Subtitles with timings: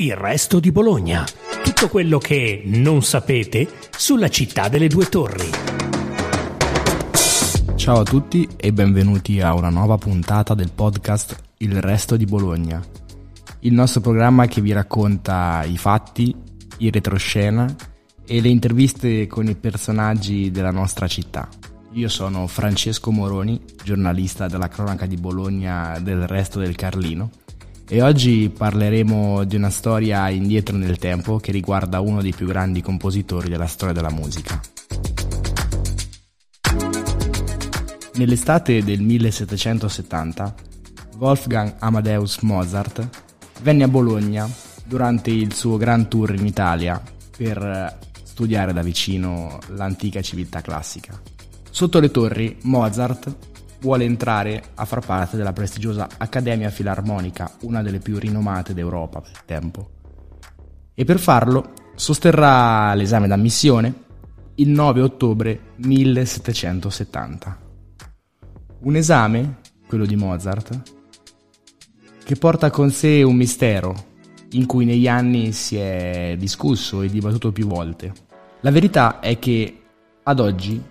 [0.00, 1.24] Il resto di Bologna.
[1.64, 5.50] Tutto quello che non sapete sulla città delle due torri.
[7.74, 12.80] Ciao a tutti e benvenuti a una nuova puntata del podcast Il resto di Bologna.
[13.62, 16.32] Il nostro programma che vi racconta i fatti,
[16.76, 17.66] il retroscena
[18.24, 21.48] e le interviste con i personaggi della nostra città.
[21.94, 27.30] Io sono Francesco Moroni, giornalista della cronaca di Bologna del resto del Carlino
[27.90, 32.82] e oggi parleremo di una storia indietro nel tempo che riguarda uno dei più grandi
[32.82, 34.60] compositori della storia della musica.
[38.14, 40.54] Nell'estate del 1770,
[41.16, 43.08] Wolfgang Amadeus Mozart
[43.62, 44.48] venne a Bologna
[44.84, 47.00] durante il suo Grand Tour in Italia
[47.36, 51.18] per studiare da vicino l'antica civiltà classica.
[51.70, 53.34] Sotto le torri, Mozart
[53.80, 59.42] vuole entrare a far parte della prestigiosa Accademia Filarmonica, una delle più rinomate d'Europa per
[59.44, 59.90] tempo.
[60.94, 64.06] E per farlo sosterrà l'esame d'ammissione
[64.56, 67.60] il 9 ottobre 1770.
[68.80, 70.96] Un esame, quello di Mozart,
[72.24, 74.06] che porta con sé un mistero
[74.52, 78.12] in cui negli anni si è discusso e dibattuto più volte.
[78.60, 79.82] La verità è che
[80.24, 80.82] ad oggi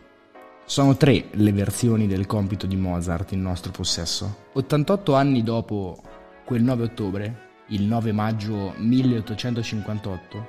[0.67, 4.49] sono tre le versioni del compito di Mozart in nostro possesso.
[4.51, 6.03] 88 anni dopo
[6.43, 10.47] quel 9 ottobre, il 9 maggio 1858,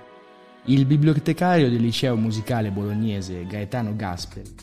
[0.64, 4.54] il bibliotecario del liceo musicale bolognese Gaetano Gasperi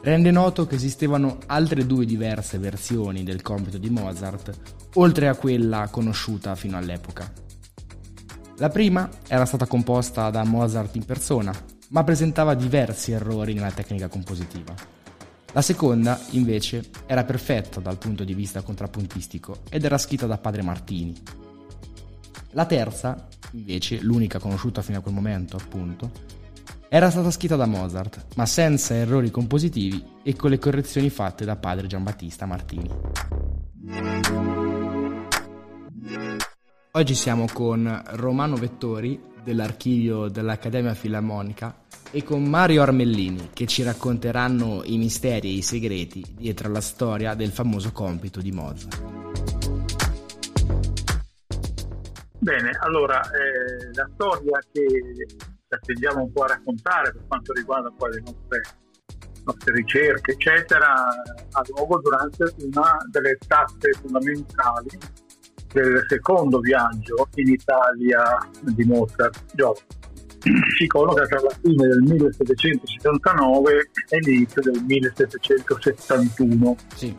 [0.00, 4.50] rende noto che esistevano altre due diverse versioni del compito di Mozart,
[4.94, 7.30] oltre a quella conosciuta fino all'epoca.
[8.56, 11.54] La prima era stata composta da Mozart in persona,
[11.90, 15.01] ma presentava diversi errori nella tecnica compositiva.
[15.54, 20.62] La seconda, invece, era perfetta dal punto di vista contrappuntistico ed era scritta da padre
[20.62, 21.14] Martini.
[22.52, 26.10] La terza, invece, l'unica conosciuta fino a quel momento, appunto,
[26.88, 31.56] era stata scritta da Mozart, ma senza errori compositivi e con le correzioni fatte da
[31.56, 32.90] padre Giambattista Martini.
[36.92, 41.81] Oggi siamo con Romano Vettori dell'archivio dell'Accademia Filarmonica
[42.12, 47.34] e con Mario Armellini che ci racconteranno i misteri e i segreti dietro alla storia
[47.34, 49.00] del famoso compito di Mozart.
[52.38, 54.86] Bene, allora eh, la storia che
[55.26, 58.60] ci attendiamo un po' a raccontare per quanto riguarda poi le nostre,
[59.44, 64.98] nostre ricerche, eccetera, ha luogo durante una delle tappe fondamentali
[65.72, 68.22] del secondo viaggio in Italia
[68.60, 70.00] di Mozart giovane
[70.76, 76.76] si colloca tra la fine del 1779 e l'inizio del 1771.
[76.94, 77.14] Sì.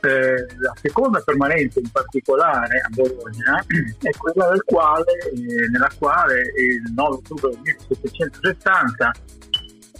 [0.00, 3.64] Eh, la seconda permanenza in particolare a Bologna
[4.02, 9.12] è quella quale, eh, nella quale il 9 ottobre del 1760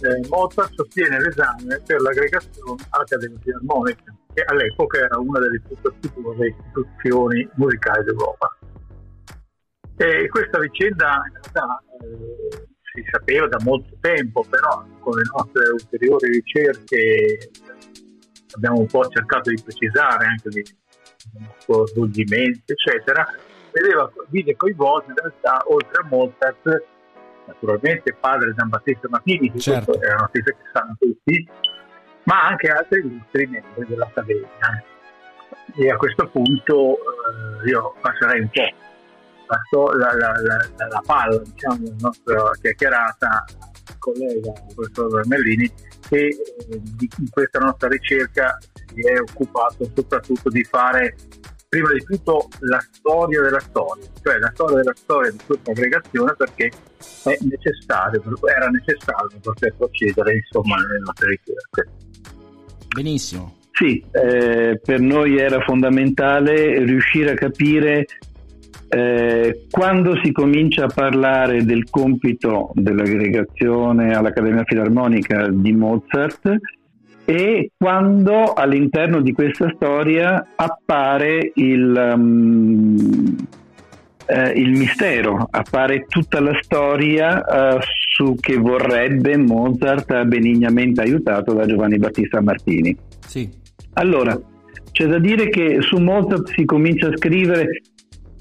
[0.01, 6.45] eh, Mozart sostiene l'esame per l'aggregazione all'Accademia Filarmonica, che all'epoca era una delle più prestigiose
[6.47, 8.57] istituzioni musicali d'Europa.
[9.97, 15.69] E questa vicenda in realtà eh, si sapeva da molto tempo, però con le nostre
[15.69, 17.51] ulteriori ricerche
[18.55, 20.63] abbiamo un po' cercato di precisare anche i
[21.57, 23.25] suoi svolgimenti, eccetera.
[23.71, 26.83] Vedeva, vide coinvolti in realtà, oltre a Mozart,
[27.47, 29.99] naturalmente padre Giambattista Martini, che certo.
[29.99, 31.47] è una che sanno tutti,
[32.23, 34.83] ma anche altri illustri membri dell'Accademia.
[35.75, 38.84] E a questo punto eh, io passerei un po'
[39.47, 43.45] la, la, la, la palla diciamo, della nostra chiacchierata
[43.99, 45.71] collega il professor Vermellini
[46.07, 46.37] che eh,
[46.69, 48.57] in questa nostra ricerca
[48.93, 51.15] si è occupato soprattutto di fare
[51.67, 56.33] prima di tutto la storia della storia, cioè la storia della storia di questa aggregazione
[56.37, 56.71] perché
[57.23, 61.89] è necessario, era necessario per poter procedere insomma nelle nostre ricerche.
[62.87, 63.57] Benissimo.
[63.71, 68.05] Sì, eh, per noi era fondamentale riuscire a capire
[68.87, 76.57] eh, quando si comincia a parlare del compito dell'aggregazione all'Accademia Filarmonica di Mozart
[77.25, 83.35] e quando all'interno di questa storia appare il, um,
[84.27, 91.65] eh, il mistero, appare tutta la storia uh, su che vorrebbe Mozart benignamente aiutato da
[91.65, 92.95] Giovanni Battista Martini.
[93.25, 93.49] Sì.
[93.93, 94.39] Allora,
[94.91, 97.81] c'è da dire che su Mozart si comincia a scrivere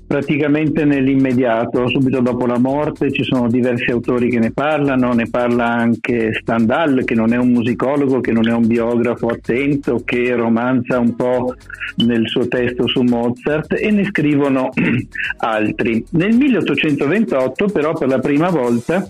[0.06, 5.66] praticamente nell'immediato, subito dopo la morte ci sono diversi autori che ne parlano, ne parla
[5.66, 10.98] anche Stendhal che non è un musicologo, che non è un biografo attento, che romanza
[10.98, 11.54] un po'
[11.96, 14.70] nel suo testo su Mozart e ne scrivono
[15.38, 16.04] altri.
[16.10, 19.06] Nel 1828 però per la prima volta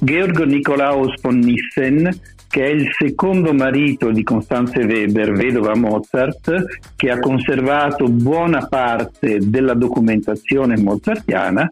[0.00, 2.10] Georg Nikolaus von Nissen
[2.54, 9.40] che è il secondo marito di Constanze Weber, vedova Mozart, che ha conservato buona parte
[9.42, 11.68] della documentazione mozartiana,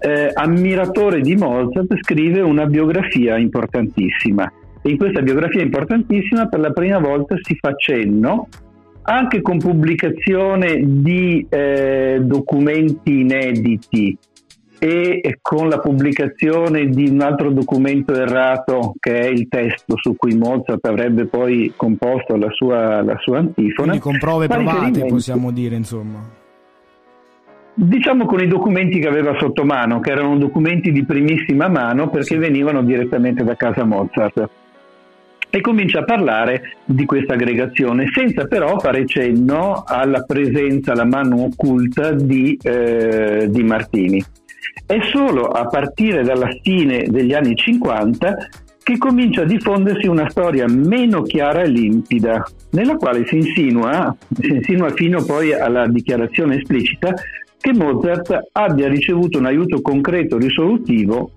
[0.00, 4.52] eh, ammiratore di Mozart, scrive una biografia importantissima.
[4.82, 8.48] E in questa biografia importantissima per la prima volta si fa cenno
[9.02, 14.18] anche con pubblicazione di eh, documenti inediti
[14.78, 20.36] e con la pubblicazione di un altro documento errato che è il testo su cui
[20.36, 23.88] Mozart avrebbe poi composto la sua, la sua antifona.
[23.88, 26.36] Quindi con prove provate possiamo dire insomma.
[27.74, 32.36] Diciamo con i documenti che aveva sotto mano, che erano documenti di primissima mano perché
[32.36, 34.48] venivano direttamente da casa Mozart.
[35.50, 41.44] E comincia a parlare di questa aggregazione, senza però fare cenno alla presenza, alla mano
[41.44, 44.22] occulta di, eh, di Martini.
[44.86, 48.36] È solo a partire dalla fine degli anni 50
[48.82, 54.54] che comincia a diffondersi una storia meno chiara e limpida, nella quale si insinua, si
[54.54, 57.12] insinua fino poi alla dichiarazione esplicita
[57.60, 61.32] che Mozart abbia ricevuto un aiuto concreto risolutivo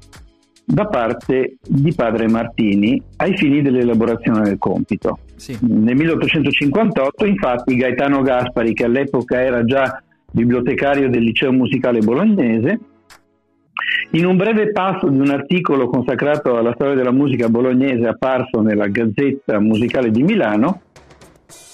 [0.63, 5.19] da parte di padre Martini ai fini dell'elaborazione del compito.
[5.35, 5.57] Sì.
[5.61, 10.01] Nel 1858 infatti Gaetano Gaspari, che all'epoca era già
[10.31, 12.79] bibliotecario del liceo musicale bolognese,
[14.11, 18.87] in un breve passo di un articolo consacrato alla storia della musica bolognese apparso nella
[18.87, 20.81] Gazzetta Musicale di Milano,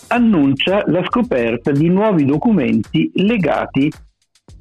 [0.09, 3.91] annuncia la scoperta di nuovi documenti legati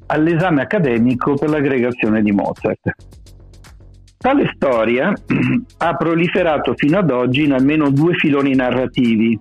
[0.07, 2.95] all'esame accademico per l'aggregazione di Mozart.
[4.17, 5.13] Tale storia
[5.77, 9.39] ha proliferato fino ad oggi in almeno due filoni narrativi.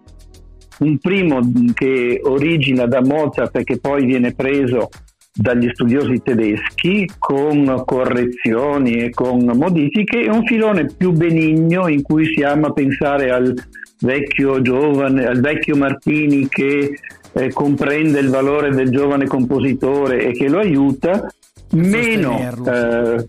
[0.78, 1.40] Un primo
[1.72, 4.90] che origina da Mozart e che poi viene preso
[5.36, 12.24] dagli studiosi tedeschi con correzioni e con modifiche e un filone più benigno in cui
[12.26, 13.54] si ama pensare al
[14.00, 16.98] vecchio giovane, al vecchio Martini che
[17.32, 21.26] eh, comprende il valore del giovane compositore e che lo aiuta,
[21.72, 23.26] meno eh,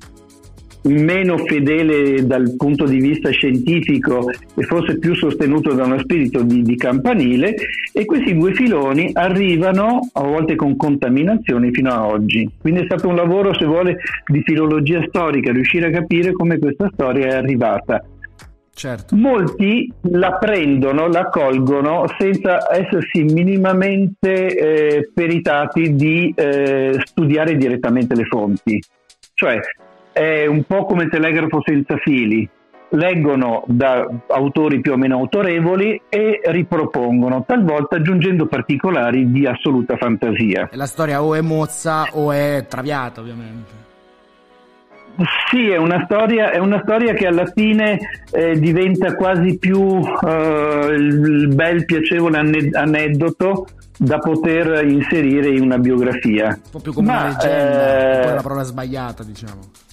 [0.87, 6.61] meno fedele dal punto di vista scientifico e forse più sostenuto da uno spirito di,
[6.61, 7.55] di, campanile
[7.93, 12.49] e questi due filoni arrivano a volte con contaminazioni fino a oggi.
[12.59, 16.89] Quindi è stato un lavoro, se vuole, di filologia storica, riuscire a capire come questa
[16.93, 18.03] storia è arrivata.
[18.77, 19.15] Certo.
[19.15, 28.25] Molti la prendono, la colgono senza essersi minimamente eh, peritati di eh, studiare direttamente le
[28.25, 28.79] fonti.
[29.33, 29.59] Cioè,
[30.17, 32.49] è un po' come il telegrafo senza fili,
[32.89, 40.69] leggono da autori più o meno autorevoli e ripropongono, talvolta aggiungendo particolari di assoluta fantasia.
[40.71, 43.85] E la storia o è mozza o è traviata, ovviamente.
[45.49, 47.97] Sì, è una storia, è una storia che alla fine
[48.31, 52.37] eh, diventa quasi più eh, il bel piacevole
[52.71, 53.67] aneddoto
[53.97, 56.47] da poter inserire in una biografia.
[56.47, 59.85] Un po' più come Ma, una leggenda, eh, poi la parola sbagliata, diciamo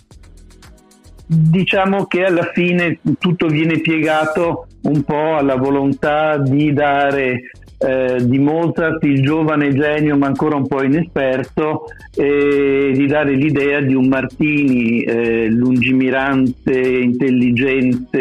[1.26, 8.38] diciamo che alla fine tutto viene piegato un po' alla volontà di dare eh, di
[8.38, 14.06] Mozart il giovane genio ma ancora un po' inesperto e di dare l'idea di un
[14.08, 18.20] Martini eh, lungimirante, intelligente,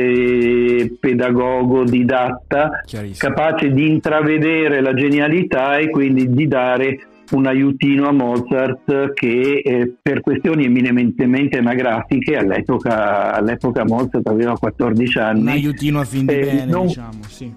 [1.00, 2.82] pedagogo, didatta,
[3.18, 7.00] capace di intravedere la genialità e quindi di dare
[7.32, 15.18] un aiutino a Mozart che eh, per questioni eminentemente anagrafiche all'epoca, all'epoca, Mozart aveva 14
[15.20, 15.42] anni.
[15.42, 17.52] Un aiutino a fin di eh, bene, non, diciamo, sì.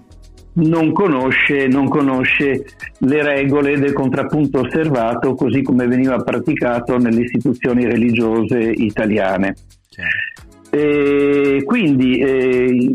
[0.53, 2.65] non, conosce, non conosce
[2.99, 9.55] le regole del contrappunto osservato così come veniva praticato nelle istituzioni religiose italiane.
[9.89, 10.45] Certo.
[10.69, 12.91] E quindi eh,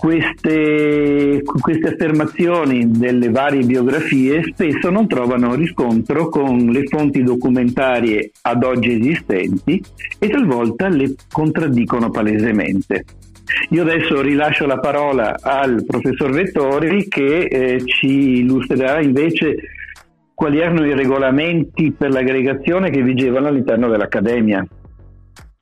[0.00, 8.62] queste, queste, affermazioni delle varie biografie spesso non trovano riscontro con le fonti documentarie ad
[8.62, 9.82] oggi esistenti
[10.20, 13.04] e talvolta le contraddicono palesemente.
[13.70, 19.56] Io adesso rilascio la parola al professor Vettori che eh, ci illustrerà invece
[20.32, 24.64] quali erano i regolamenti per l'aggregazione che vigevano all'interno dell'Accademia.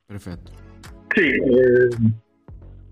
[0.05, 0.51] Perfetto.
[1.07, 1.87] Sì, eh,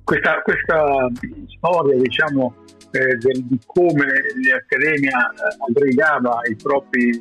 [0.05, 1.09] questa, questa,
[1.57, 2.55] storia diciamo,
[2.91, 7.11] eh, del, di come l'Accademia eh, aggregava i propri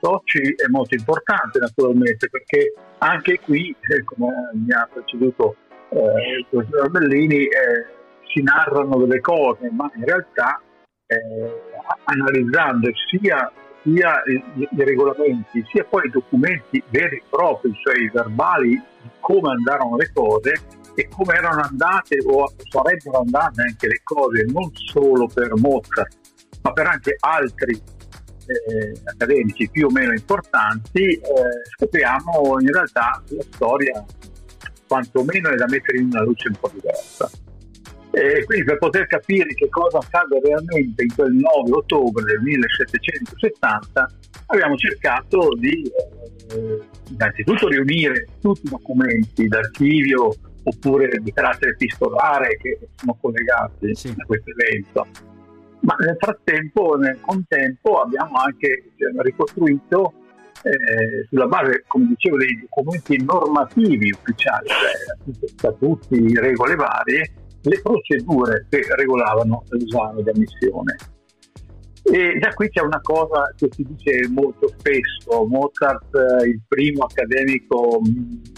[0.00, 5.56] soci è molto importante naturalmente perché anche qui, eh, come mi ha preceduto
[5.90, 7.86] eh, il professor Bellini, eh,
[8.26, 10.60] si narrano delle cose, ma in realtà
[12.04, 18.70] analizzando sia, sia i, regolamenti, sia poi i documenti veri e propri, cioè i verbali
[18.70, 20.52] di come andarono le cose,
[20.94, 26.16] e come erano andate o sarebbero andate anche le cose non solo per Mozart
[26.62, 31.20] ma per anche altri eh, accademici più o meno importanti eh,
[31.76, 34.04] scopriamo in realtà la storia
[34.92, 37.30] quantomeno è da mettere in una luce un po' diversa.
[38.14, 44.06] E quindi per poter capire che cosa accade realmente in quel 9 ottobre del 1770
[44.46, 45.90] abbiamo cercato di
[46.50, 54.14] eh, innanzitutto riunire tutti i documenti d'archivio oppure di carattere epistolare che sono collegati sì.
[54.16, 55.06] a questo evento.
[55.80, 60.12] Ma nel frattempo, nel contempo, abbiamo anche cioè, ricostruito
[60.62, 68.66] eh, sulla base, come dicevo, dei documenti normativi ufficiali, cioè statuti, regole varie, le procedure
[68.68, 70.96] che regolavano l'esame di ammissione.
[72.04, 77.04] E da qui c'è una cosa che si dice molto spesso, Mozart, eh, il primo
[77.04, 78.00] accademico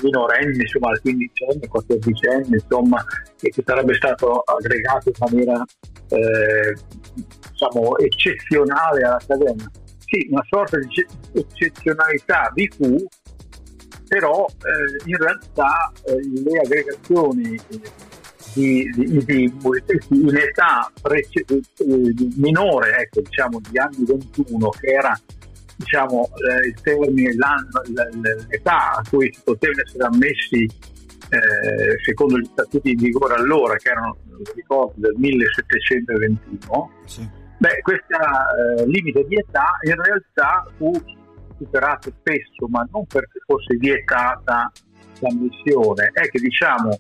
[0.03, 3.05] minorenne, insomma, al quindicenne, quattordicenne, insomma,
[3.37, 5.63] che sarebbe stato aggregato in maniera
[6.09, 6.75] eh,
[7.51, 9.71] diciamo, eccezionale all'Accademia.
[9.99, 12.97] Sì, una sorta di eccezionalità vi fu,
[14.09, 17.61] però eh, in realtà eh, le aggregazioni
[18.55, 19.53] di, di, di
[20.11, 21.45] in età prece-
[22.37, 25.21] minore, ecco, diciamo di anni 21, che era
[25.77, 27.35] diciamo, eh, il termine,
[28.49, 30.69] l'età a cui si potevano essere ammessi
[31.31, 34.17] eh, secondo gli statuti in vigore allora, che erano,
[34.55, 37.29] ricordo, del 1721, sì.
[37.59, 40.93] beh, questo eh, limite di età in realtà fu
[41.59, 44.71] superato spesso, ma non perché fosse vietata
[45.21, 46.99] l'ammissione, è che diciamo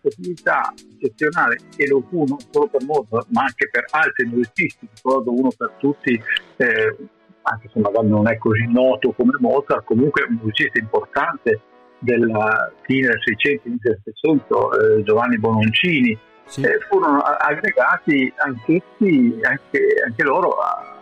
[0.00, 5.32] possibilità eccezionale e lo fu non solo per Mozart ma anche per altri musicisti, ricordo
[5.32, 6.20] uno per tutti,
[6.56, 6.96] eh,
[7.42, 11.60] anche se magari non è così noto come Mozart, comunque un musicista importante
[12.00, 16.62] della fine del 600, inizio del 700, eh, Giovanni Bononcini, sì.
[16.62, 20.56] eh, furono aggregati anch'essi, anche, anche loro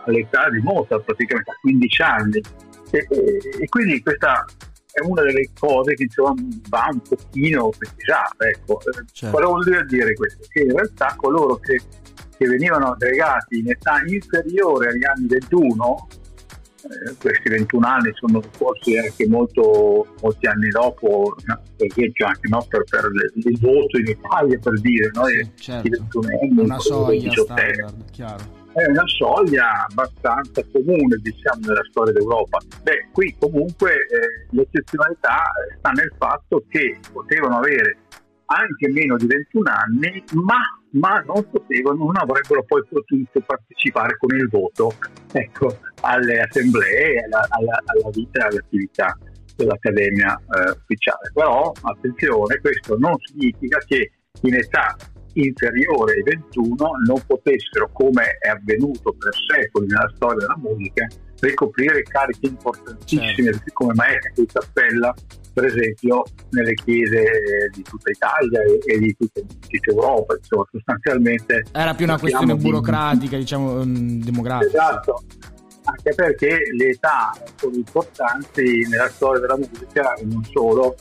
[0.05, 2.41] all'età di Mozart, praticamente a 15 anni.
[2.89, 4.45] E, e, e quindi questa
[4.97, 6.33] è una delle cose che insomma,
[6.69, 8.47] va un pochino precisata.
[8.47, 8.79] Ecco.
[9.11, 9.35] Certo.
[9.35, 10.43] Cosa vuol dire questo?
[10.49, 11.79] Che in realtà coloro che,
[12.35, 16.07] che venivano aggregati in età inferiore agli anni 21,
[16.81, 22.65] eh, questi 21 anni sono forse anche molto, molti anni dopo, per esempio anche no,
[22.67, 25.25] per, per il voto in Italia per dire, no?
[25.25, 25.87] sì, certo.
[25.87, 32.13] i 21 anni, una soglia standard, chiaro è una soglia abbastanza comune diciamo, nella storia
[32.13, 32.59] d'Europa.
[32.83, 37.97] Beh, qui comunque eh, l'eccezionalità sta nel fatto che potevano avere
[38.45, 40.59] anche meno di 21 anni, ma,
[40.91, 44.93] ma non potevano, non avrebbero poi potuto partecipare con il voto
[45.33, 49.17] ecco, alle assemblee, alla, alla, alla vita e all'attività
[49.55, 51.31] dell'Accademia eh, ufficiale.
[51.33, 54.95] Però attenzione, questo non significa che in età
[55.45, 56.75] inferiore ai 21
[57.05, 61.07] non potessero, come è avvenuto per secoli nella storia della musica,
[61.39, 63.71] ricoprire cariche importantissime certo.
[63.73, 65.13] come maestro di cappella,
[65.53, 67.23] per esempio nelle chiese
[67.73, 70.35] di tutta Italia e, di, tutta, di tutta Europa.
[70.35, 73.41] Insomma, sostanzialmente era più una questione burocratica, di...
[73.41, 74.69] diciamo, um, demografica.
[74.69, 75.23] Esatto
[75.87, 80.95] anche perché le età sono importanti nella storia della musica e non solo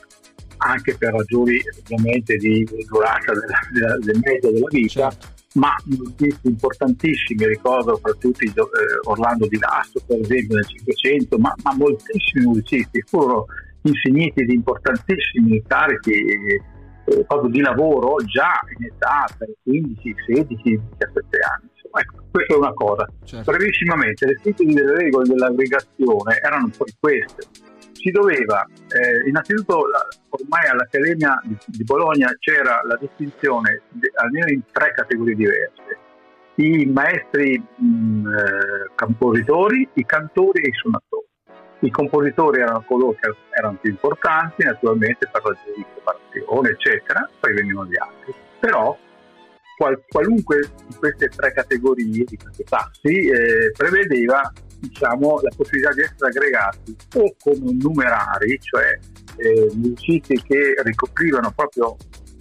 [0.59, 5.27] anche per ragioni ovviamente di durata della, della, del medio della vita, certo.
[5.55, 8.53] ma musicisti importantissimi, ricordo fra tutti eh,
[9.05, 13.47] Orlando Di Lasso per esempio nel Cinquecento, ma, ma, moltissimi musicisti furono
[13.83, 21.39] insigniti di importantissimi carichi eh, proprio di lavoro già in età per 15, 16, 17
[21.55, 21.71] anni.
[21.99, 23.09] Ecco, questa è una cosa.
[23.25, 23.51] Certo.
[23.51, 24.41] Brevissimamente, le
[24.75, 27.75] delle regole dell'aggregazione erano poi queste
[28.07, 29.83] si doveva, eh, innanzitutto
[30.29, 35.99] ormai all'Accademia di, Bologna c'era la distinzione di, almeno in tre categorie diverse,
[36.57, 41.25] i maestri mh, eh, compositori, i cantori e i suonatori.
[41.81, 47.55] I compositori erano coloro che erano più importanti, naturalmente per ragioni di preparazione, eccetera, poi
[47.55, 48.33] venivano gli altri.
[48.61, 48.97] Però
[49.77, 56.03] qual, qualunque di queste tre categorie, di questi passi, eh, prevedeva diciamo, la possibilità di
[56.03, 58.99] essere aggregati o come numerari, cioè
[59.37, 61.97] eh, musicisti che ricoprivano proprio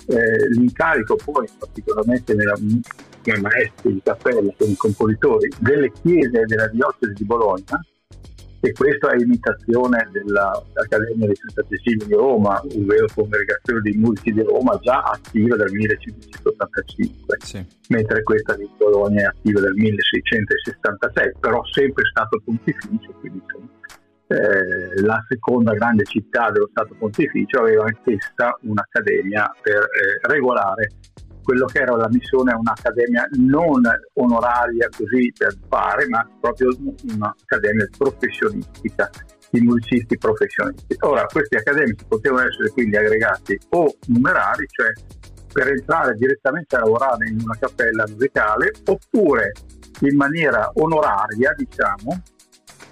[0.07, 7.13] eh, l'incarico poi particolarmente nella, come maestri di cappella, come compositori delle chiese della diocesi
[7.13, 7.83] di Bologna,
[8.65, 14.41] e questo è imitazione dell'Accademia di Santa Cecilia di Roma, ovvero congregazione dei musici di
[14.41, 17.63] Roma già attiva dal 1585, sì.
[17.89, 23.43] mentre questa di Bologna è attiva dal 1666, però sempre stato pontificio, quindi
[24.27, 30.89] eh, la seconda grande città dello Stato Pontificio aveva anch'essa un'accademia per eh, regolare
[31.45, 33.83] quello che era la missione a un'accademia non
[34.13, 36.75] onoraria così per fare, ma proprio
[37.13, 39.09] un'accademia professionistica
[39.51, 40.95] di musicisti professionisti.
[41.01, 44.91] Ora, questi accademici potevano essere quindi aggregati o numerari, cioè
[45.53, 49.51] per entrare direttamente a lavorare in una cappella musicale, oppure
[50.01, 52.23] in maniera onoraria, diciamo,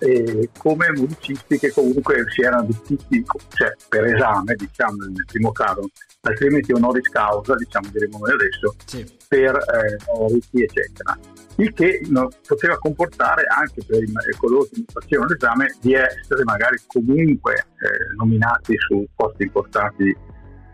[0.04, 5.90] eh, come musicisti che comunque si erano vestiti cioè, per esame, diciamo nel primo caso,
[6.22, 9.06] altrimenti honoris causa, diciamo diremo noi adesso, sì.
[9.28, 11.18] per eh, riti eccetera.
[11.58, 14.02] Il che no, poteva comportare anche per
[14.40, 20.16] coloro che facevano l'esame di essere magari comunque eh, nominati su posti importanti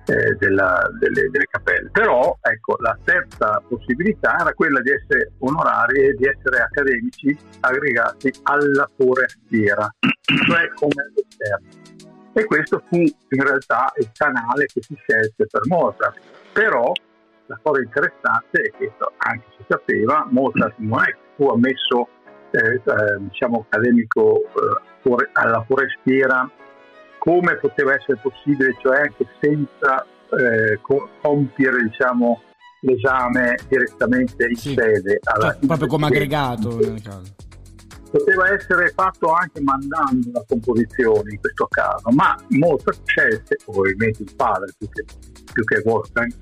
[0.10, 1.90] eh, della, delle, delle, cappelle.
[1.92, 8.34] Però ecco, la terza possibilità era quella di essere onorari e di essere accademici aggregati
[8.44, 11.68] alla forestiera, cioè come esterno.
[12.34, 16.20] E questo fu in realtà il canale che si scelse per Mozart.
[16.54, 16.92] Però
[17.46, 22.08] la cosa interessante è che anche si sapeva, Mozart non è che fu ammesso
[22.52, 22.82] eh, eh,
[23.20, 26.50] diciamo accademico eh, alla forestiera
[27.20, 30.06] come poteva essere possibile, cioè anche senza
[30.38, 30.80] eh,
[31.22, 32.42] compiere diciamo,
[32.82, 34.74] l'esame direttamente in sì.
[34.74, 35.20] sede.
[35.24, 37.36] Alla cioè, proprio come aggregato nel caso.
[38.10, 44.34] Poteva essere fatto anche mandando la composizione in questo caso, ma Mozart scelse, probabilmente il
[44.36, 45.06] padre più che,
[45.54, 46.34] più che Wolfgang,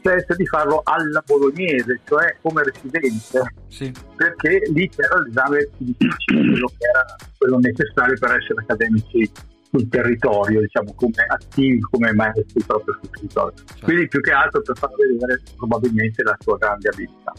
[0.00, 3.90] scelse di farlo alla bolognese, cioè come residente, sì.
[4.14, 9.30] perché lì c'era l'esame più difficile, quello che era quello necessario per essere accademici
[9.76, 13.56] sul territorio, diciamo, come attivi, come maestri proprio sul territorio.
[13.56, 13.84] Certo.
[13.84, 17.32] Quindi più che altro per far vedere probabilmente la sua grande abilità.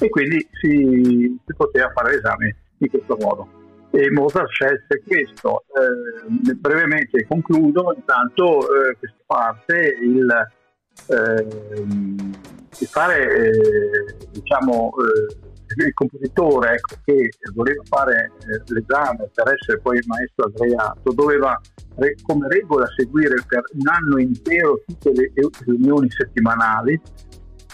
[0.00, 3.60] E quindi si, si poteva fare l'esame in questo modo.
[3.90, 5.64] E Mozart scelse questo.
[5.68, 10.48] Eh, brevemente concludo, intanto eh, questa parte, il,
[11.08, 11.46] eh,
[12.80, 19.80] il fare eh, diciamo, eh, il compositore ecco, che voleva fare eh, l'esame per essere
[19.80, 21.60] poi il maestro aggregato doveva
[21.96, 25.32] re, come regola seguire per un anno intero tutte le
[25.64, 27.00] riunioni settimanali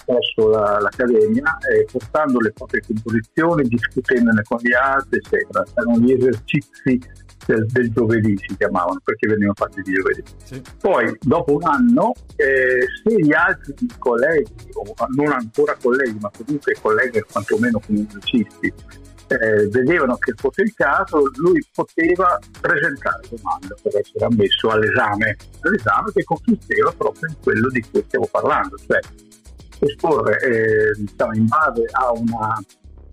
[0.09, 5.65] presso la, l'Accademia, eh, portando le proprie composizioni, discutendone con gli altri, eccetera.
[5.75, 6.99] Erano gli esercizi
[7.45, 10.23] del, del, giovedì si chiamavano perché venivano fatti di giovedì.
[10.45, 10.63] Sì.
[10.81, 16.75] Poi dopo un anno eh, se gli altri colleghi, o non ancora colleghi, ma comunque
[16.81, 18.73] colleghi quantomeno come musicisti,
[19.29, 26.13] eh, vedevano che fosse il caso, lui poteva presentare domanda per essere ammesso all'esame, all'esame
[26.13, 29.01] che consisteva proprio in quello di cui stiamo parlando, cioè
[29.87, 32.55] esporre eh, diciamo, in base a una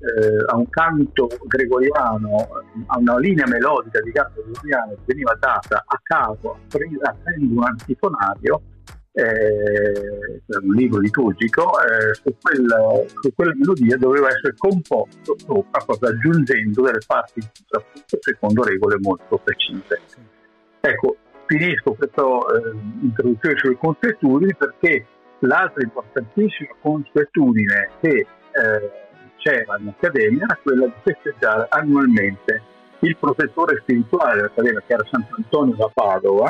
[0.05, 2.47] eh, a un canto gregoriano,
[2.87, 8.61] a una linea melodica di canto gregoriano che veniva data a caso aprendo un antifonario,
[9.13, 16.09] eh, un libro liturgico, eh, su, quel, su, quella melodia doveva essere composto sopra, proprio
[16.09, 20.01] aggiungendo delle parti appunto, secondo regole molto precise.
[20.81, 21.15] Ecco,
[21.47, 25.07] finisco questa eh, introduzione sulle consuetudini perché
[25.45, 28.27] l'altra importantissima consuetudine che eh,
[29.37, 32.61] c'era accademia era quella di festeggiare annualmente
[32.99, 36.49] il professore spirituale dell'accademia, che era Sant'Antonio da Padova,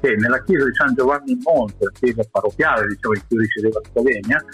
[0.00, 3.80] che nella chiesa di San Giovanni in Monte, la chiesa parrocchiale diciamo, in cui risiedeva
[3.82, 4.44] l'accademia,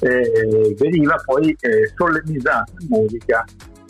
[0.00, 3.44] eh, veniva poi eh, solennizzato in musica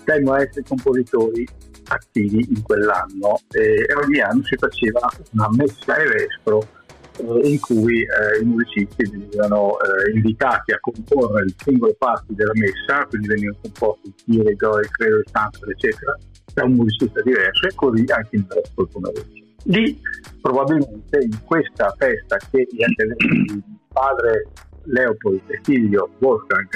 [0.04, 1.46] dai maestri compositori
[1.88, 3.40] attivi in quell'anno.
[3.50, 5.00] E ogni anno si faceva
[5.32, 6.81] una messa e vespro eh,
[7.18, 13.04] in cui eh, i musicisti venivano eh, invitati a comporre le singole parti della messa,
[13.06, 16.18] quindi venivano composti il Chirico, il Credo, il Santo, eccetera,
[16.54, 19.44] da un musicista diverso e così anche in resto del pomeriggio.
[19.64, 20.00] Lì
[20.40, 24.48] probabilmente in questa festa che di padre
[24.84, 26.68] Leopold e figlio Wolfgang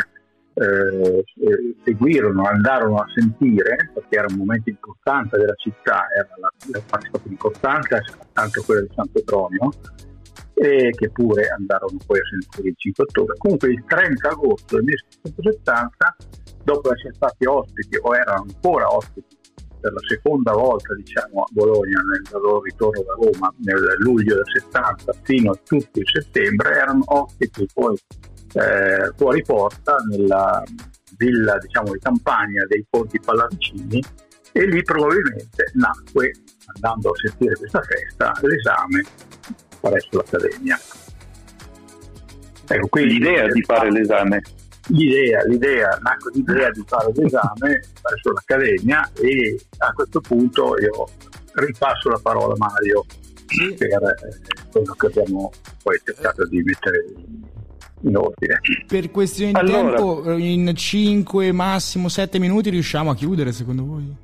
[0.55, 1.25] eh,
[1.85, 7.11] seguirono, andarono a sentire, perché era un momento importante della città, era la, la parte
[7.11, 9.11] più importante, tanto quella di San
[10.59, 13.37] E che pure andarono poi a sentire il 5 ottobre.
[13.37, 16.17] Comunque il 30 agosto del 1770,
[16.65, 19.37] dopo essere stati ospiti o erano ancora ospiti
[19.87, 24.45] per la seconda volta diciamo, a Bologna nel loro ritorno da Roma nel luglio del
[24.47, 27.97] 70 fino a tutto il settembre, erano ospiti poi
[28.55, 30.65] eh, fuori porta nella
[31.17, 34.03] villa diciamo, di campagna dei Ponti Pallavicini
[34.53, 36.33] e lì probabilmente nacque,
[36.75, 39.03] andando a sentire questa festa, l'esame
[39.89, 40.79] presso l'Accademia.
[42.69, 44.43] Ecco, quindi l'idea di fare l'esame.
[44.89, 51.07] L'idea, l'idea, nacque l'idea di fare l'esame presso l'Accademia e a questo punto io
[51.55, 53.05] ripasso la parola a Mario
[53.77, 55.51] per eh, quello che abbiamo
[55.83, 57.05] poi cercato di mettere
[58.03, 58.61] in ordine.
[58.87, 64.17] Per questione di allora, tempo, in 5, massimo 7 minuti riusciamo a chiudere secondo voi?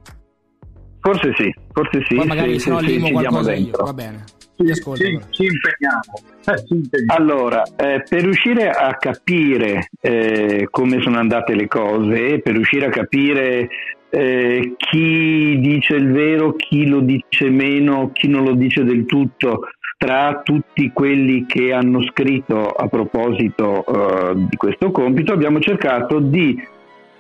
[1.01, 2.15] Forse sì, forse sì.
[2.15, 4.25] Poi magari se no limo qualcosa io, va bene.
[4.57, 6.01] Ci, ascolto, ci, ci impegniamo.
[6.47, 7.19] Eh, ci impegniamo.
[7.21, 12.91] Allora, eh, per riuscire a capire eh, come sono andate le cose, per riuscire a
[12.91, 13.69] capire
[14.11, 19.61] eh, chi dice il vero, chi lo dice meno, chi non lo dice del tutto,
[19.97, 26.61] tra tutti quelli che hanno scritto a proposito uh, di questo compito, abbiamo cercato di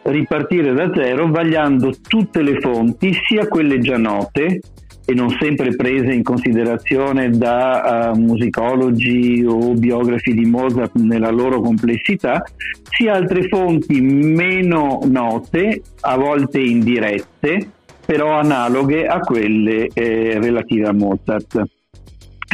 [0.03, 4.61] ripartire da zero vagliando tutte le fonti, sia quelle già note
[5.05, 11.61] e non sempre prese in considerazione da uh, musicologi o biografi di Mozart nella loro
[11.61, 12.43] complessità,
[12.89, 17.71] sia altre fonti meno note, a volte indirette,
[18.05, 21.63] però analoghe a quelle eh, relative a Mozart.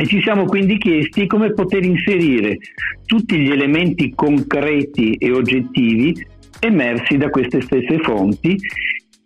[0.01, 2.59] E ci siamo quindi chiesti come poter inserire
[3.05, 6.15] tutti gli elementi concreti e oggettivi
[6.61, 8.57] emersi da queste stesse fonti,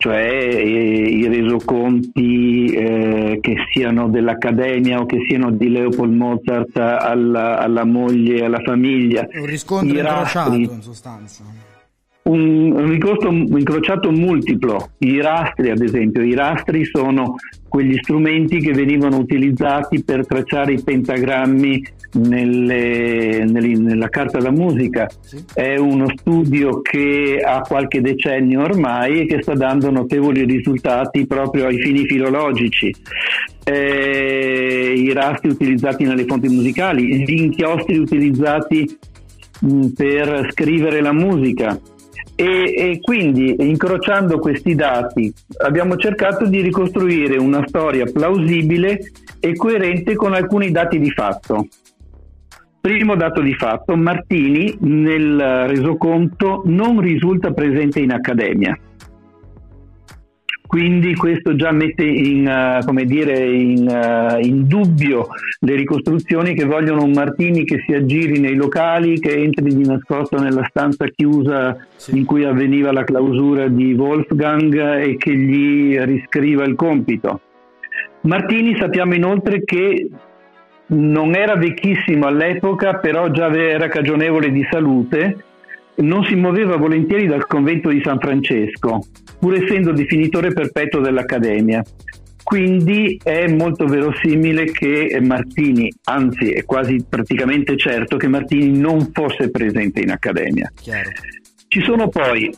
[0.02, 7.60] cioè eh, i resoconti eh, che siano dell'Accademia o che siano di Leopold Mozart alla,
[7.60, 9.24] alla moglie alla famiglia.
[9.32, 11.44] Un riscontro incrociato in sostanza
[12.24, 12.92] un, un
[13.58, 17.34] incrociato multiplo, i rastri ad esempio, i rastri sono
[17.68, 21.82] quegli strumenti che venivano utilizzati per tracciare i pentagrammi
[22.14, 25.08] nelle, nelle, nella carta da musica.
[25.20, 25.42] Sì.
[25.54, 31.66] È uno studio che ha qualche decennio ormai e che sta dando notevoli risultati proprio
[31.66, 32.94] ai fini filologici.
[33.64, 38.98] Eh, I rastri utilizzati nelle fonti musicali, gli inchiostri utilizzati
[39.60, 41.80] mh, per scrivere la musica,
[42.34, 45.32] e, e, quindi incrociando questi dati
[45.64, 51.66] abbiamo cercato di ricostruire una storia plausibile e coerente con alcuni dati di fatto.
[52.80, 58.76] Primo dato di fatto, Martini nel resoconto non risulta presente in accademia
[60.72, 65.28] quindi questo già mette in, uh, dire, in, uh, in, dubbio
[65.60, 70.38] le ricostruzioni che vogliono un Martini che si aggiri nei locali, che entri di nascosto
[70.38, 72.16] nella stanza chiusa sì.
[72.16, 77.40] in cui avveniva la clausura di Wolfgang e che gli riscriva il compito.
[78.22, 80.08] Martini sappiamo inoltre che
[80.86, 85.36] non era vecchissimo all'epoca, però già era cagionevole di salute
[85.96, 89.00] non si muoveva volentieri dal convento di San Francesco,
[89.38, 91.82] pur essendo definitore perpetuo dell'Accademia.
[92.42, 99.50] Quindi è molto verosimile che Martini, anzi è quasi praticamente certo che Martini non fosse
[99.50, 100.70] presente in Accademia.
[100.74, 101.10] Chiaro.
[101.68, 102.52] Ci sono poi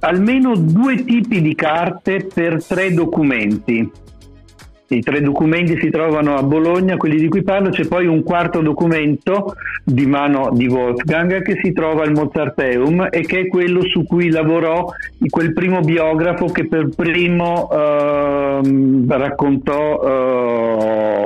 [0.00, 3.88] almeno due tipi di carte per tre documenti
[4.88, 8.60] i tre documenti si trovano a Bologna, quelli di cui parlo, c'è poi un quarto
[8.60, 14.04] documento di mano di Wolfgang che si trova al Mozarteum e che è quello su
[14.04, 14.86] cui lavorò
[15.28, 18.60] quel primo biografo che per primo eh,
[19.08, 20.02] raccontò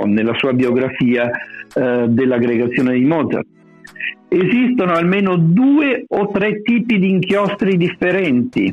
[0.03, 1.31] eh, nella sua biografia
[1.75, 3.47] eh, dell'aggregazione di Mozart.
[4.29, 8.73] Esistono almeno due o tre tipi di inchiostri differenti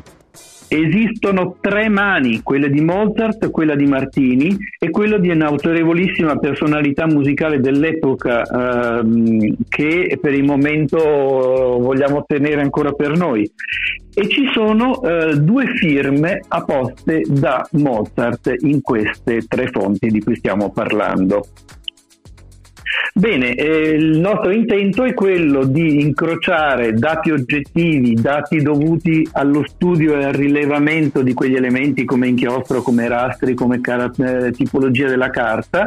[0.70, 7.58] Esistono tre mani, quella di Mozart, quella di Martini e quella di un'autorevolissima personalità musicale
[7.58, 13.50] dell'epoca ehm, che per il momento vogliamo tenere ancora per noi.
[14.14, 20.36] E ci sono eh, due firme apposte da Mozart in queste tre fonti di cui
[20.36, 21.46] stiamo parlando.
[23.14, 30.18] Bene, eh, il nostro intento è quello di incrociare dati oggettivi, dati dovuti allo studio
[30.18, 35.30] e al rilevamento di quegli elementi come inchiostro, come rastri, come car- eh, tipologia della
[35.30, 35.86] carta,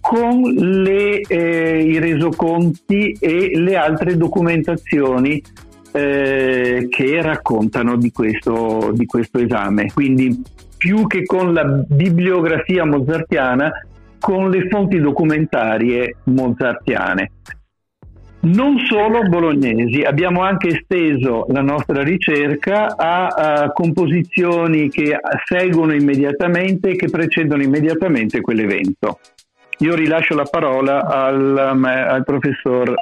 [0.00, 5.40] con le, eh, i resoconti e le altre documentazioni
[5.92, 9.92] eh, che raccontano di questo, di questo esame.
[9.92, 10.42] Quindi
[10.76, 13.70] più che con la bibliografia mozartiana,
[14.22, 17.32] con le fonti documentarie mozartiane.
[18.42, 26.90] Non solo bolognesi, abbiamo anche esteso la nostra ricerca a, a composizioni che seguono immediatamente
[26.90, 29.18] e che precedono immediatamente quell'evento.
[29.78, 32.94] Io rilascio la parola al, al professor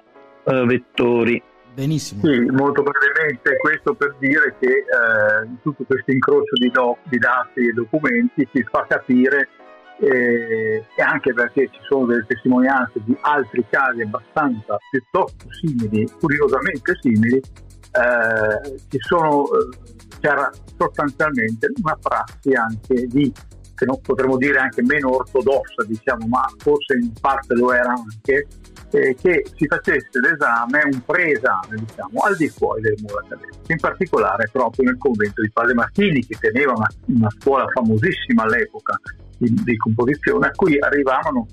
[0.44, 1.42] uh, Vettori.
[1.74, 2.22] Benissimo.
[2.24, 7.68] Sì, molto brevemente, questo per dire che eh, tutto questo incrocio di, doc, di dati
[7.68, 9.48] e documenti ci fa capire
[10.00, 16.96] eh, e anche perché ci sono delle testimonianze di altri casi abbastanza piuttosto simili, curiosamente
[17.00, 19.76] simili, eh, sono, eh,
[20.20, 23.30] c'era sostanzialmente una prassi anche di,
[23.74, 28.46] che non potremmo dire anche meno ortodossa, diciamo, ma forse in parte lo era anche,
[28.92, 33.78] eh, che si facesse l'esame, un preesame, diciamo, al di fuori delle mura accademiche, in
[33.78, 38.98] particolare proprio nel convento di Padre Martini, che teneva una, una scuola famosissima all'epoca
[39.40, 41.46] di, di, composizione, a cui arrivavano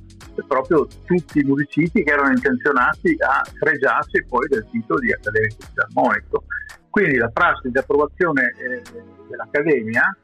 [0.47, 6.43] proprio tutti i musicisti che erano intenzionati a fregiarsi poi del titolo di accademico fisarmonico.
[6.89, 8.81] Quindi la prassi di approvazione eh,
[9.29, 10.15] dell'Accademia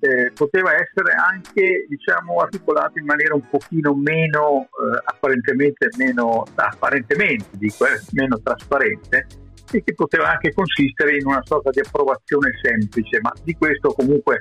[0.00, 7.50] eh, poteva essere anche diciamo, articolato in maniera un pochino meno eh, apparentemente meno apparentemente
[7.52, 9.26] dico, eh, meno trasparente
[9.70, 14.40] e che poteva anche consistere in una sorta di approvazione semplice, ma di questo comunque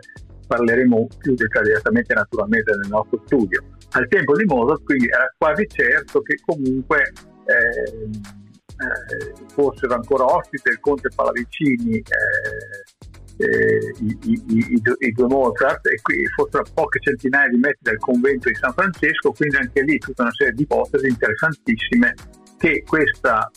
[0.51, 3.63] parleremo più dettagliatamente naturalmente nel nostro studio.
[3.91, 7.11] Al tempo di Mozart quindi era quasi certo che comunque
[7.45, 8.09] eh,
[8.81, 15.85] eh, fossero ancora ospite il conte Pallavicini eh, eh, i, i, i, i, due Mozart
[15.87, 19.97] e qui fossero poche centinaia di metri dal convento di San Francesco, quindi anche lì
[19.97, 22.13] tutta una serie di ipotesi interessantissime
[22.57, 23.49] che questa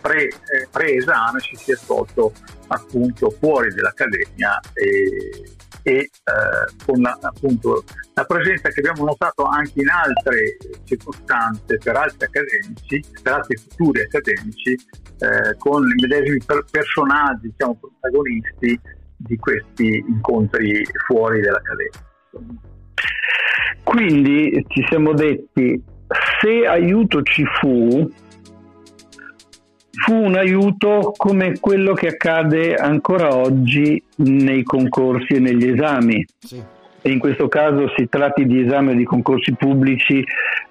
[0.00, 2.32] pre, eh, pre-esame si sia svolto
[2.68, 6.08] appunto fuori dall'Accademia e, e eh,
[6.84, 7.84] con la, appunto,
[8.14, 14.02] la presenza che abbiamo notato anche in altre circostanze per altri accademici, per altri futuri
[14.02, 18.80] accademici, eh, con i medesimi per- personaggi, diciamo, protagonisti
[19.16, 22.06] di questi incontri fuori dall'Accademia.
[23.82, 25.82] Quindi ci siamo detti,
[26.40, 28.08] se aiuto ci fu,
[29.90, 36.24] fu un aiuto come quello che accade ancora oggi nei concorsi e negli esami.
[36.38, 36.62] Sì.
[37.00, 40.22] E in questo caso si tratti di esami di concorsi pubblici,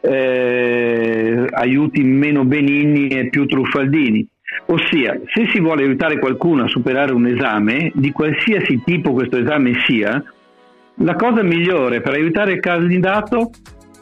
[0.01, 4.27] eh, aiuti meno benigni e più truffaldini.
[4.67, 9.73] Ossia, se si vuole aiutare qualcuno a superare un esame, di qualsiasi tipo questo esame
[9.85, 10.21] sia,
[11.01, 13.51] la cosa migliore per aiutare il candidato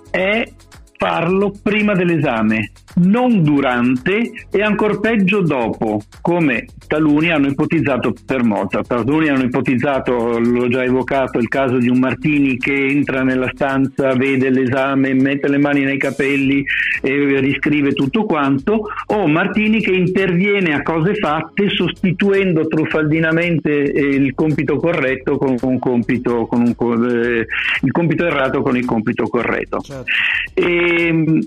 [0.09, 0.43] è
[0.97, 8.87] farlo prima dell'esame, non durante e ancora peggio dopo, come taluni hanno ipotizzato per Mozart.
[8.87, 14.13] Taluni hanno ipotizzato, l'ho già evocato, il caso di un Martini che entra nella stanza,
[14.13, 16.63] vede l'esame, mette le mani nei capelli
[17.01, 24.77] e riscrive tutto quanto, o Martini che interviene a cose fatte sostituendo truffaldinamente il compito
[24.77, 27.45] corretto con un compito, con un, eh,
[27.81, 29.79] il compito errato con il compito corretto.
[29.79, 30.11] Certo.
[30.53, 31.39] E, ehm,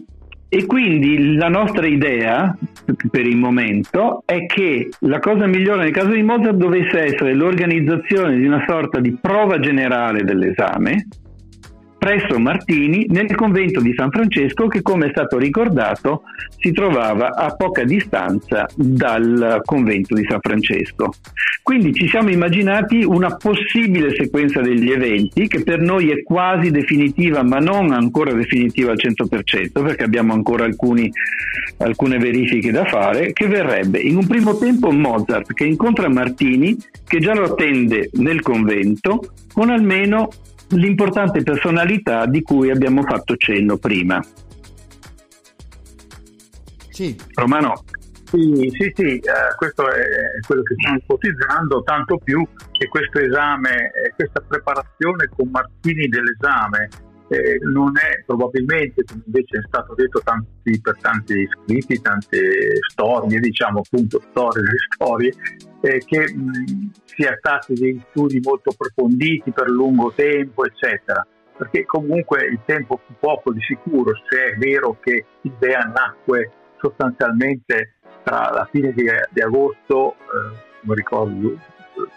[0.48, 2.56] e quindi la nostra idea
[3.10, 8.36] per il momento è che la cosa migliore nel caso di Mozart dovesse essere l'organizzazione
[8.36, 11.06] di una sorta di prova generale dell'esame
[11.98, 16.22] presso Martini nel convento di San Francesco che come è stato ricordato
[16.58, 21.12] si trovava a poca distanza dal convento di San Francesco.
[21.62, 27.42] Quindi ci siamo immaginati una possibile sequenza degli eventi che per noi è quasi definitiva
[27.42, 31.10] ma non ancora definitiva al 100% perché abbiamo ancora alcuni,
[31.78, 37.18] alcune verifiche da fare che verrebbe in un primo tempo Mozart che incontra Martini che
[37.18, 40.30] già lo attende nel convento con almeno
[40.70, 44.20] l'importante personalità di cui abbiamo fatto cenno prima.
[46.90, 47.16] Sì.
[47.34, 47.84] Romano.
[48.24, 49.22] Sì, sì, sì eh,
[49.56, 50.02] questo è
[50.46, 56.88] quello che stiamo ipotizzando, tanto più che questo esame, questa preparazione con Martini dell'esame
[57.28, 62.38] eh, non è probabilmente, come invece è stato detto tanti, per tanti scritti, tante
[62.90, 65.32] storie, diciamo appunto storie delle storie,
[65.82, 71.26] eh, che mh, sia stati dei studi molto approfonditi per lungo tempo, eccetera.
[71.56, 77.94] Perché comunque il tempo fu poco di sicuro, se è vero che l'idea nacque sostanzialmente
[78.22, 81.58] tra la fine di, di agosto, eh, come ricordo,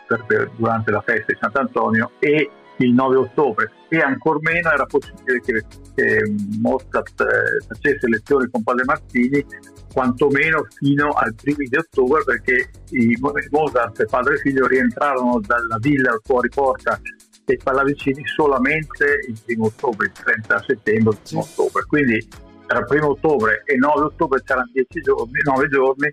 [0.07, 2.49] per, per, durante la festa di Sant'Antonio, e
[2.83, 5.65] il 9 ottobre e ancor meno era possibile che,
[5.95, 9.45] che Mozart eh, facesse lezioni con Padre Martini
[9.91, 13.17] quantomeno fino al primo di ottobre perché i
[13.49, 16.99] Mozart e padre e figlio rientrarono dalla villa fuori porta
[17.43, 21.83] dei Pallavicini solamente il primo ottobre, il 30 settembre, il primo ottobre.
[21.87, 22.27] Quindi
[22.65, 26.09] tra primo ottobre e 9 ottobre c'erano 10 giorni, 9 giorni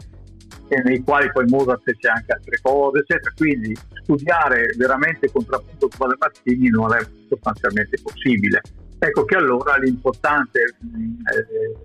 [0.85, 3.33] nei quali poi Mozart fece anche altre cose, eccetera.
[3.37, 8.61] Quindi studiare veramente contrappunto con Martini non è sostanzialmente possibile.
[8.99, 11.77] Ecco che allora l'importante eh,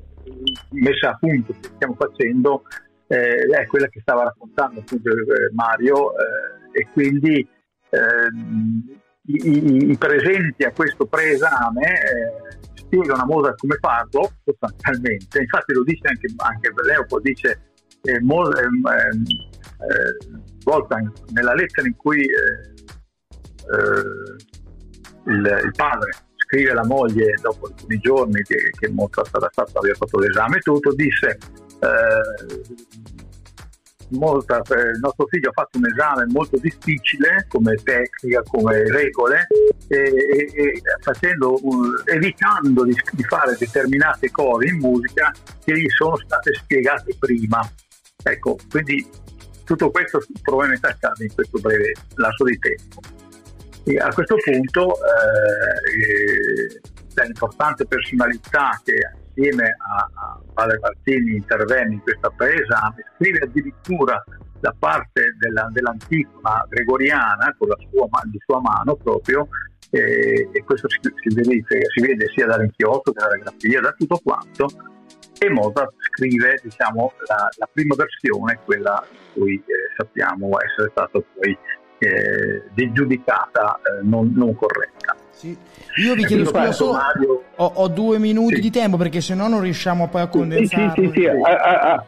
[0.72, 2.64] messa a punto che stiamo facendo
[3.08, 7.48] eh, è quella che stava raccontando appunto eh, Mario eh, e quindi
[7.90, 15.74] ehm, i, i, presenti a questo preesame eh, spiegano a Mozart come farlo sostanzialmente, infatti
[15.74, 17.73] lo dice anche, anche Leopold, dice
[18.04, 18.22] eh, eh,
[20.66, 22.26] Wolfgang nella lettera in cui
[25.26, 29.96] il, il padre scrive alla moglie dopo alcuni giorni che, che Mozart era stato, aveva
[29.96, 31.38] fatto l'esame e tutto, disse
[31.80, 32.92] eh,
[34.10, 39.48] Mozart, eh, il nostro figlio ha fatto un esame molto difficile come tecnica, come regole
[39.88, 41.60] e, e, facendo,
[42.06, 45.32] evitando di, di, fare determinate cose in musica
[45.64, 47.68] che gli sono state spiegate prima.
[48.24, 49.08] Ecco, quindi
[49.66, 53.02] tutto questo probabilmente accade in questo breve lasso di tempo.
[53.86, 56.80] E a questo punto eh,
[57.26, 58.96] l'importante personalità che
[59.34, 64.24] assieme a, a Padre Martini intervenne in questa presa, scrive addirittura
[64.62, 69.50] la parte della, dell'antifona gregoriana con la sua, di sua mano proprio
[69.90, 74.22] e, e questo si, si, vede, si, vede, sia dall'inchiostro che dalla grafia, da tutto
[74.24, 74.68] quanto
[75.50, 81.58] Mozart scrive diciamo, la, la prima versione, quella in cui eh, sappiamo essere stata poi
[82.00, 85.16] eh, giudicata eh, non, non corretta.
[85.32, 85.58] Sì.
[86.04, 88.62] Io vi chiedo scusa, solo ho, ho, due minuti sì.
[88.62, 90.92] di tempo perché se no non riusciamo poi a condensare.
[90.96, 92.06] Sì, sì, sì, a, a, a,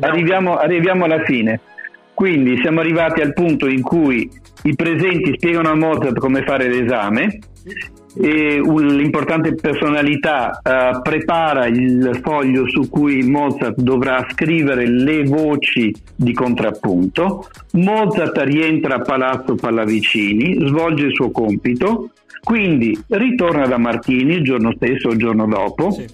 [0.00, 1.60] arriviamo, arriviamo alla fine.
[2.14, 4.30] Quindi siamo arrivati al punto in cui
[4.62, 7.38] i presenti spiegano a Mozart come fare l'esame
[8.16, 16.32] e l'importante personalità uh, prepara il foglio su cui Mozart dovrà scrivere le voci di
[16.32, 17.48] contrappunto.
[17.72, 22.10] Mozart rientra a Palazzo Pallavicini, svolge il suo compito,
[22.42, 25.90] quindi ritorna da Martini il giorno stesso o il giorno dopo.
[25.90, 26.06] Sì.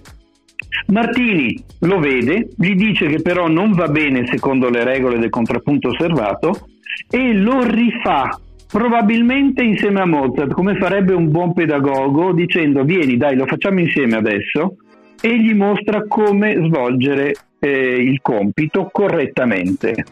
[0.86, 5.88] Martini lo vede, gli dice che però non va bene secondo le regole del contrappunto
[5.88, 6.68] osservato
[7.10, 8.38] e lo rifà
[8.70, 14.16] probabilmente insieme a Mozart, come farebbe un buon pedagogo, dicendo vieni dai lo facciamo insieme
[14.16, 14.76] adesso
[15.20, 20.04] e gli mostra come svolgere eh, il compito correttamente.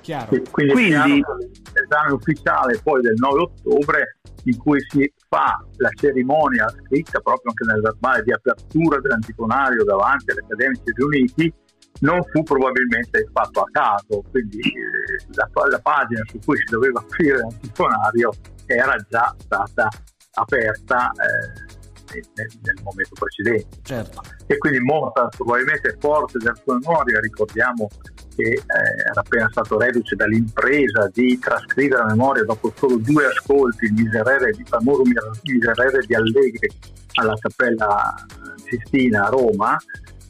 [0.00, 0.28] Chiaro.
[0.50, 1.22] Quindi, Quindi
[1.72, 7.72] l'esame ufficiale poi del 9 ottobre in cui si fa la cerimonia scritta proprio anche
[7.72, 11.52] nel verbale di apertura dell'antifonario davanti agli accademici riuniti
[12.00, 17.00] non fu probabilmente fatto a caso, quindi eh, la, la, pagina su cui si doveva
[17.00, 18.32] aprire l'antifonario
[18.66, 19.88] era già stata
[20.34, 21.80] aperta eh,
[22.34, 23.78] nel, nel, momento precedente.
[23.82, 24.22] Certo.
[24.46, 27.88] E quindi Mozart probabilmente forte della sua memoria, ricordiamo
[28.34, 28.60] che eh,
[29.10, 34.52] era appena stato reduce dall'impresa di trascrivere la memoria dopo solo due ascolti il miserere
[34.52, 35.02] di famoso
[35.42, 36.70] miserere di Allegri
[37.14, 38.14] alla Cappella
[38.56, 39.76] Sistina a Roma,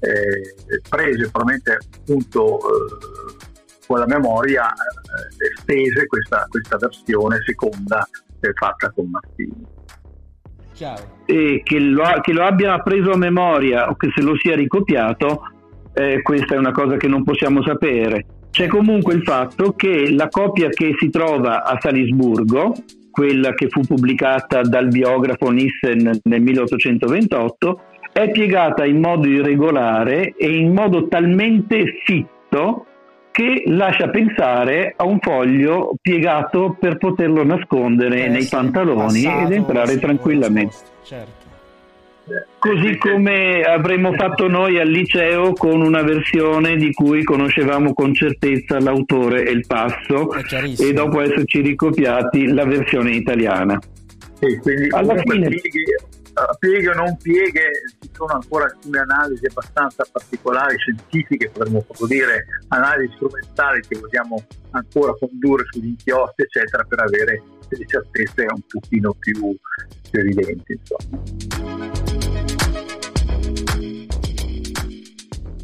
[0.03, 3.37] eh, prese probabilmente appunto eh,
[3.87, 8.07] con la memoria eh, stese questa, questa, versione seconda
[8.55, 9.65] fatta con Martini.
[11.27, 15.43] E che lo, che lo, abbia preso a memoria o che se lo sia ricopiato,
[15.95, 18.27] eh, questa è una cosa che non possiamo sapere.
[18.51, 22.75] C'è comunque il fatto che la copia che si trova a Salisburgo,
[23.13, 27.81] quella che fu pubblicata dal biografo Nissen nel 1828,
[28.13, 32.87] è piegata in modo irregolare e in modo talmente fitto
[33.31, 39.47] che lascia pensare a un foglio piegato per poterlo nascondere eh, nei sì, pantaloni passato,
[39.47, 40.77] ed entrare tranquillamente.
[41.03, 41.41] Certo.
[42.59, 48.79] Così come avremmo fatto noi al liceo con una versione di cui conoscevamo con certezza
[48.79, 50.29] l'autore e il passo
[50.79, 53.81] e dopo esserci ricopiati la versione italiana.
[54.39, 55.49] Sì, quindi alla fine
[56.59, 62.47] pieghe o non pieghe, ci sono ancora alcune analisi abbastanza particolari, scientifiche, potremmo proprio dire,
[62.69, 69.15] analisi strumentali che vogliamo ancora condurre sugli inchiostri, eccetera, per avere delle certezze un pochino
[69.19, 69.57] più,
[70.11, 70.79] più evidenti.
[70.79, 71.21] Insomma.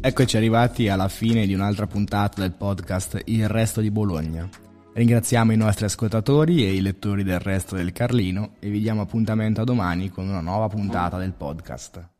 [0.01, 4.68] Eccoci arrivati alla fine di un'altra puntata del podcast Il resto di Bologna.
[4.91, 9.61] Ringraziamo i nostri ascoltatori e i lettori del resto del Carlino e vi diamo appuntamento
[9.61, 12.18] a domani con una nuova puntata del podcast.